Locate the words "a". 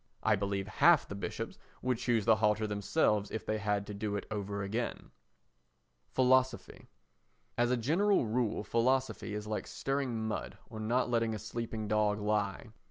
7.69-7.77, 11.35-11.37